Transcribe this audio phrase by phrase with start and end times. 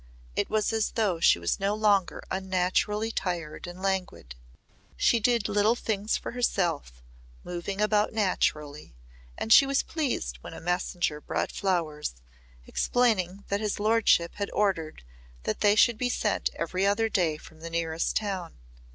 [0.35, 4.33] It was as though she was no longer unnaturally tired and languid.
[4.97, 7.03] She did little things for herself,
[7.43, 8.95] moving about naturally,
[9.37, 12.15] and she was pleased when a messenger brought flowers,
[12.65, 15.03] explaining that his lordship had ordered
[15.43, 18.57] that they should be sent every other day from the nearest town.